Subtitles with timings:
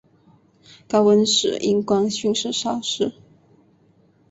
[0.89, 3.11] 高温时荧光迅速消失。